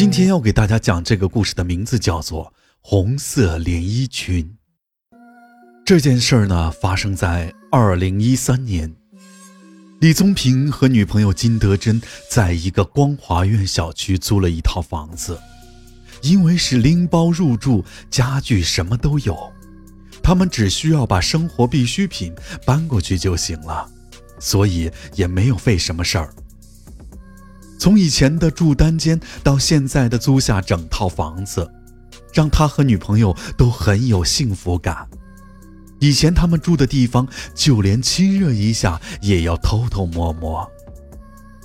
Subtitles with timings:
[0.00, 2.46] 今天要给大家讲这个故事的名字叫做
[2.80, 4.42] 《红色连衣裙》。
[5.84, 8.90] 这件事儿呢，发生在二零一三年。
[10.00, 12.00] 李宗平和女朋友金德珍
[12.30, 15.38] 在一个光华苑小区租了一套房子，
[16.22, 19.52] 因为是拎包入住，家具什么都有，
[20.22, 23.86] 他们只需要把生活必需品搬过去就行了，
[24.38, 26.32] 所以也没有费什么事儿。
[27.80, 31.66] 从以前的住单间到现在的租下整套房子，
[32.30, 35.08] 让他和女朋友都很有幸福感。
[35.98, 40.70] 以前他们住的地方，就连亲热一下也要偷偷摸摸。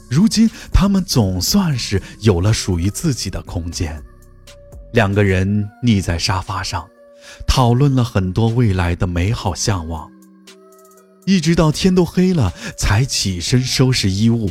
[0.10, 4.02] 如今他们总算是有了属于自己的空间，
[4.94, 6.88] 两个人腻在沙发上，
[7.46, 10.10] 讨论了很多未来的美好向往，
[11.26, 14.50] 一直到天都黑了才起身收拾衣物。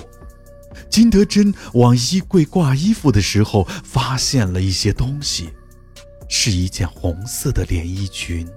[0.94, 5.50] 金德珍往衣柜挂衣服的时候，发现了一些东西，
[6.28, 8.48] 是一件红色的连衣裙。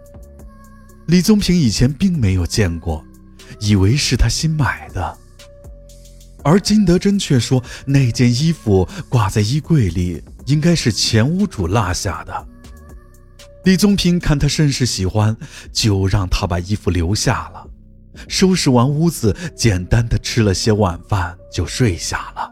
[1.07, 3.03] 李宗平以前并没有见过，
[3.59, 5.17] 以为是他新买的，
[6.43, 12.47] 而金德珍却说那件衣服挂在衣柜里，应该是前屋主落下的。
[13.63, 15.35] 李宗平看他甚是喜欢，
[15.73, 17.67] 就让他把衣服留下了。
[18.27, 22.51] 收拾完屋子，简单的吃了些晚饭，就睡下了。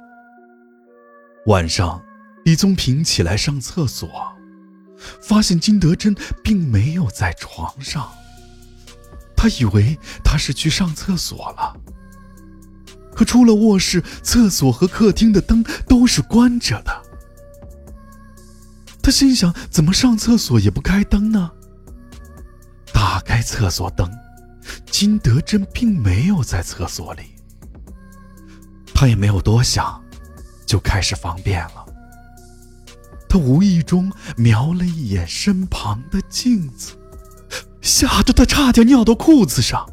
[1.48, 2.04] 晚上，
[2.44, 4.10] 李宗平起来上厕所，
[5.22, 8.10] 发现金德珍并没有在床上。
[9.36, 11.76] 他以为他是去上厕所了，
[13.14, 17.04] 可出了卧室，厕所和客厅的灯都是关着的。
[19.04, 21.52] 他心想：怎么上厕所也不开灯呢？
[22.92, 24.10] 打开厕所灯。
[24.98, 27.24] 金德珍并没有在厕所里，
[28.94, 30.02] 他也没有多想，
[30.66, 31.86] 就开始方便了。
[33.28, 36.94] 他无意中瞄了一眼身旁的镜子，
[37.82, 39.86] 吓得他差点尿到裤子上。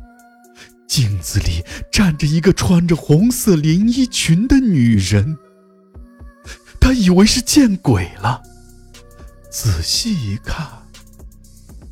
[0.86, 5.36] 镜子里站着一个穿着红色连衣裙的女人，
[6.80, 8.40] 他以为是见鬼了，
[9.50, 10.64] 仔细一看，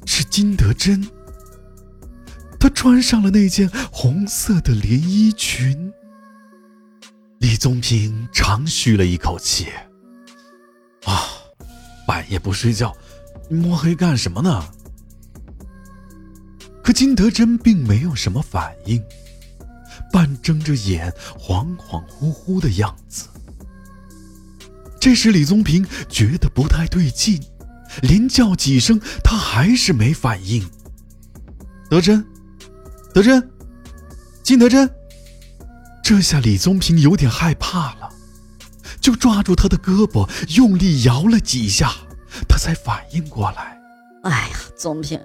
[0.07, 1.11] 是金德珍。
[2.81, 5.93] 穿上了那件红色的连衣裙。
[7.39, 9.67] 李宗平长吁了一口气，
[11.05, 11.29] 啊，
[12.07, 12.97] 半夜不睡觉，
[13.51, 14.67] 摸黑干什么呢？
[16.83, 19.05] 可金德珍并没有什么反应，
[20.11, 23.29] 半睁着眼，恍恍惚惚的样子。
[24.99, 27.39] 这时，李宗平觉得不太对劲，
[28.01, 30.67] 连叫几声，他还是没反应。
[31.91, 32.25] 德珍。
[33.21, 33.51] 德珍，
[34.43, 34.91] 金德珍，
[36.03, 38.09] 这下李宗平有点害怕了，
[38.99, 40.27] 就抓住他的胳膊，
[40.57, 41.93] 用力摇了几下，
[42.49, 43.79] 他才反应过来。
[44.23, 45.21] 哎呀，宗平，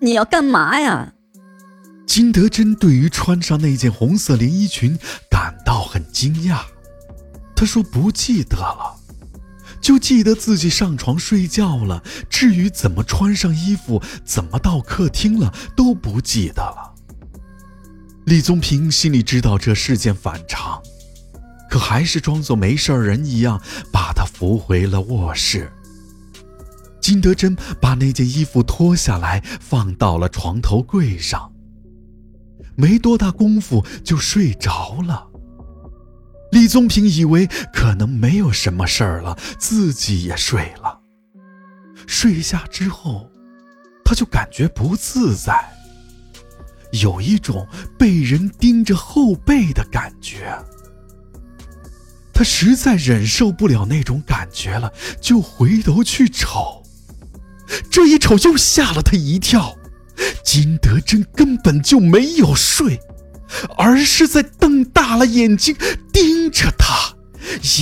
[0.00, 1.12] 你要干嘛呀？
[2.06, 4.96] 金德珍对于穿上那件红色连衣裙
[5.28, 6.60] 感到很惊讶，
[7.56, 8.96] 他说不记得了。
[9.84, 16.94] 就记得自己上床睡觉了，至于怎么穿上衣服、怎么到客厅了，都不记得了。
[18.24, 20.80] 李宗平心里知道这是件反常，
[21.68, 23.60] 可还是装作没事人一样，
[23.92, 25.70] 把他扶回了卧室。
[26.98, 31.52] 金德珍把那件衣服脱下来，放到了床头柜上，
[32.74, 35.26] 没多大功夫就睡着了。
[36.54, 41.00] 李宗平以为可能没有什么事儿了，自己也睡了。
[42.06, 43.28] 睡下之后，
[44.04, 45.52] 他就感觉不自在，
[46.92, 47.66] 有一种
[47.98, 50.56] 被人盯着后背的感觉。
[52.32, 56.84] 他实在忍受不了那种感觉了，就回头去瞅。
[57.90, 59.76] 这一瞅又吓了他一跳，
[60.44, 63.00] 金德珍根本就没有睡。
[63.76, 65.76] 而是在瞪大了眼睛
[66.54, 67.14] 着他，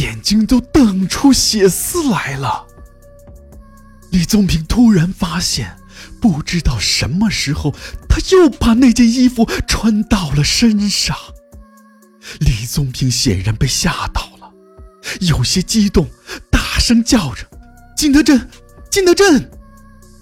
[0.00, 2.66] 眼睛都瞪出血丝来了。
[4.10, 5.76] 李宗平突然发现，
[6.20, 7.74] 不知道什么时候，
[8.08, 11.16] 他又把那件衣服穿到了身上。
[12.40, 14.52] 李宗平显然被吓到了，
[15.20, 16.08] 有些激动，
[16.50, 17.46] 大声叫着
[17.96, 18.48] ：“金德镇，
[18.90, 19.50] 金德镇！”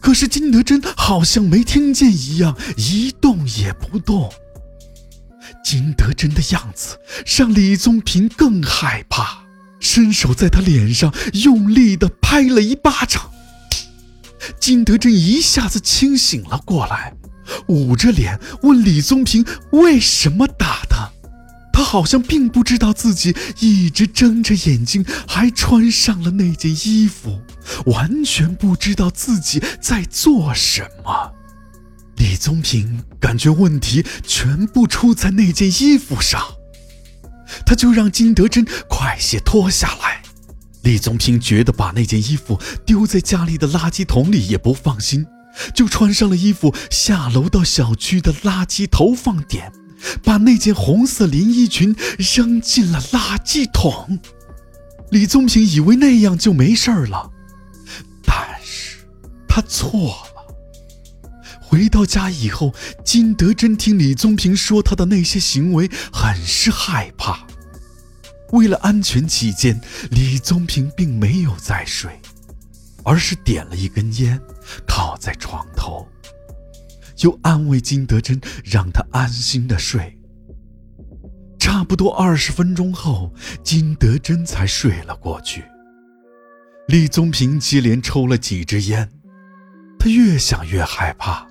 [0.01, 4.33] 可是金德珍好像没听见一样，一动也不动。
[5.65, 9.45] 金德珍的样子让李宗平更害怕，
[9.79, 13.31] 伸手在他脸上用力地拍了一巴掌。
[14.59, 17.15] 金德珍一下子清醒了过来，
[17.69, 20.81] 捂着脸问李宗平为什么打。
[20.89, 21.11] 他
[21.81, 27.41] 他好像并不知道自己一直睁着眼睛，还穿上了那件衣服，
[27.87, 31.33] 完全不知道自己在做什么。
[32.31, 36.41] 李宗平感觉问题全部出在那件衣服上，
[37.67, 40.23] 他就让金德珍快些脱下来。
[40.83, 45.27] 李宗平觉得把那件衣服丢在家里的垃圾桶里也不放心，
[45.75, 49.73] 就穿上了衣服下楼到小区的垃圾投放点。
[50.23, 54.21] 把那件红色连衣裙扔进了垃圾桶。
[55.11, 57.29] 李宗平以为那样就没事了，
[58.25, 58.99] 但是
[59.49, 60.30] 他错了。
[61.71, 62.75] 回到家以后，
[63.05, 67.47] 金德珍听李宗平说他的那些行为，很是害怕。
[68.51, 69.81] 为了安全起见，
[70.11, 72.21] 李宗平并没有再睡，
[73.05, 74.41] 而是点了一根烟，
[74.85, 76.09] 靠在床头。
[77.15, 80.19] 就安慰金德珍，让她安心的睡。
[81.57, 83.33] 差不多二十分钟后，
[83.63, 85.63] 金德珍才睡了过去。
[86.89, 89.09] 李宗平接连抽了几支烟，
[90.01, 91.47] 他越想越害怕，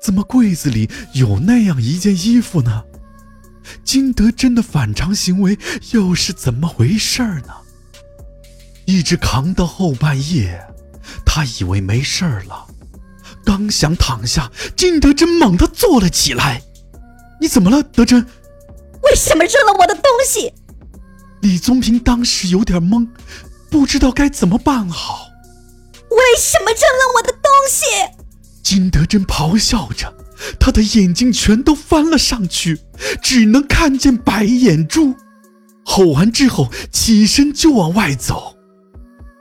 [0.00, 2.84] 怎么柜子里有那样一件衣服呢？
[3.84, 5.58] 金德珍的反常行为
[5.92, 7.54] 又是怎么回事呢？
[8.84, 10.60] 一直扛到后半夜，
[11.24, 12.66] 他以为没事了。
[13.44, 16.62] 刚想躺下，金德珍猛地坐了起来。
[17.40, 18.26] “你怎么了，德珍？
[19.02, 20.52] 为什么扔了我的东西？”
[21.40, 23.08] 李宗平当时有点懵，
[23.70, 25.28] 不知道该怎么办好。
[26.10, 27.84] “为什么扔了我的东西？”
[28.62, 30.12] 金德珍咆哮着，
[30.58, 32.80] 他的眼睛全都翻了上去，
[33.22, 35.14] 只能看见白眼珠。
[35.84, 38.56] 吼完之后，起身就往外走。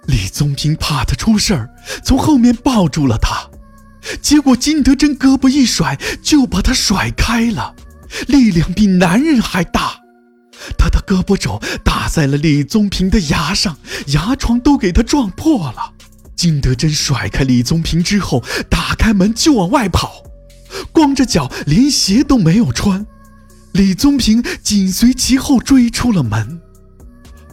[0.08, 1.70] 李宗平怕他出事儿，
[2.04, 3.48] 从后面抱住了他。
[4.22, 7.76] 结果金德珍胳膊一甩，就把他甩开了，
[8.28, 10.00] 力量比男人还大。
[10.78, 13.78] 他的胳膊肘打在了李宗平的牙上，
[14.08, 15.94] 牙床都给他撞破了。
[16.40, 20.24] 金德珍甩开李宗平之后，打开门就往外跑，
[20.94, 23.06] 光着脚，连鞋都没有穿。
[23.74, 26.62] 李宗平紧随其后追出了门。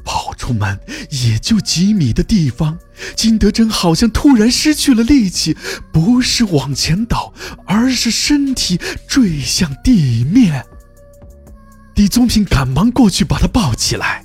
[0.05, 0.79] 跑出门
[1.11, 2.79] 也就几米的地方，
[3.17, 5.57] 金德珍好像突然失去了力气，
[5.93, 7.35] 不是往前倒，
[7.67, 8.79] 而是身体
[9.09, 10.65] 坠向地面。
[11.97, 14.25] 李宗平赶忙过去把他抱起来，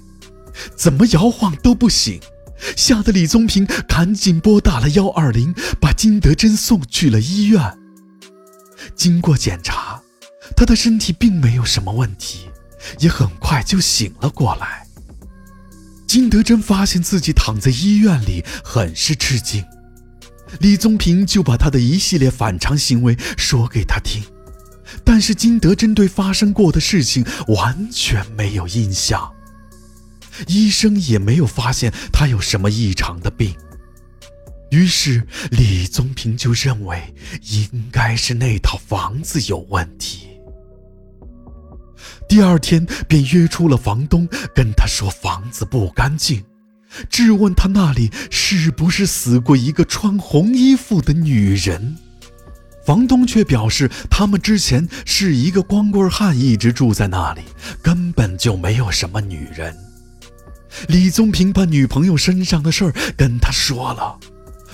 [0.76, 2.20] 怎么摇晃都不醒，
[2.76, 7.78] 吓得李宗平赶紧拨打了幺二零，把金德珍送去了医院。
[8.96, 10.02] 经过检查，
[10.56, 12.50] 他的身体并没有什么问题，
[13.00, 14.86] 也很快就醒了过来。
[16.08, 19.64] 金德珍发现自己躺在医院里，很是吃惊。
[20.60, 24.22] 李宗平就把他的一系列反常行为说给他听，
[25.06, 29.32] 但是金德珍对发生过的事情完全没有印象，
[30.48, 33.56] 医生也没有发现他有什么异常的病。
[34.70, 40.28] 于是李宗平就认为应该是那套房子有问题。
[42.30, 44.26] 第二天便约出了房东，
[44.56, 46.42] 跟他说房子不干净，
[47.10, 51.98] 质问他那里是不是死过一个穿红衣服的女人。
[52.86, 57.42] 房东却表示，他们之前是一个光棍汉一直住在那里，
[57.82, 59.76] 根本就没有什么女人。
[60.88, 64.18] 李宗平把女朋友身上的事儿跟他说了，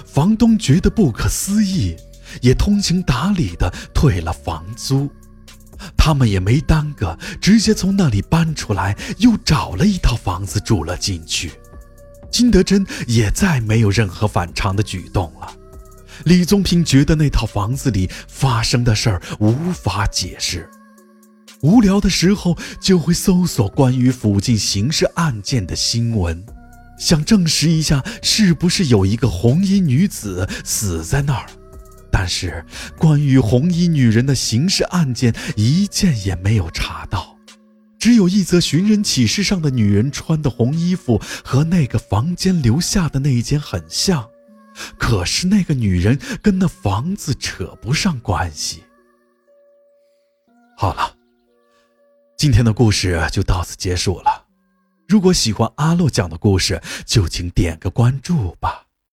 [0.05, 1.95] 房东觉得不可思议，
[2.41, 5.09] 也通情达理的退了房租。
[5.95, 11.51] 他们也没耽搁，直接从那里搬出来，又找了一套房子住了进去。
[12.31, 15.51] 金德珍也再没有任何反常的举动了。
[16.23, 20.67] 李宗平觉得那套房子里发生的事儿无法解释，
[21.61, 26.45] 无聊的时候就会搜索关于附近刑事案件的新闻，
[26.97, 31.45] 想证实一下是不是有一个红衣女子死在那儿。
[32.11, 32.65] 但是，
[32.97, 37.37] 关于红衣女人的刑事案件一件也没有查到，
[37.99, 44.29] 只有一则寻人启事上的女人穿的红衣服和那个房间留下的那一间很像，
[44.97, 48.83] 可是那个女人跟那房子扯不上关系。
[50.75, 51.16] 好了，
[52.37, 54.45] 今天的故事就到此结束了。
[55.07, 58.86] 如果喜欢阿洛讲的故事，就请点个关注吧。